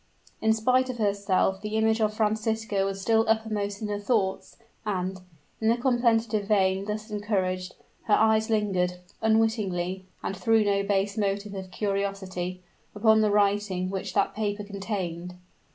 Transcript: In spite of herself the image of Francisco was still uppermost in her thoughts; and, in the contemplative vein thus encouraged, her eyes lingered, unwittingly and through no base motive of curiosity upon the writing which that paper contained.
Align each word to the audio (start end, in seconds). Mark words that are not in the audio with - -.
In 0.41 0.51
spite 0.51 0.89
of 0.89 0.97
herself 0.97 1.61
the 1.61 1.77
image 1.77 2.01
of 2.01 2.11
Francisco 2.15 2.85
was 2.85 2.99
still 2.99 3.23
uppermost 3.29 3.83
in 3.83 3.87
her 3.89 3.99
thoughts; 3.99 4.57
and, 4.83 5.21
in 5.61 5.67
the 5.69 5.77
contemplative 5.77 6.47
vein 6.47 6.85
thus 6.85 7.11
encouraged, 7.11 7.75
her 8.05 8.15
eyes 8.15 8.49
lingered, 8.49 8.93
unwittingly 9.21 10.07
and 10.23 10.35
through 10.35 10.63
no 10.63 10.81
base 10.81 11.19
motive 11.19 11.53
of 11.53 11.69
curiosity 11.69 12.63
upon 12.95 13.21
the 13.21 13.29
writing 13.29 13.91
which 13.91 14.15
that 14.15 14.33
paper 14.33 14.63
contained. 14.63 15.35